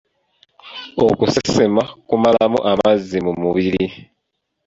Okusesema 1.07 1.83
kumalamu 2.07 2.57
amazzi 2.71 3.17
mu 3.25 3.33
mubiri. 3.41 3.85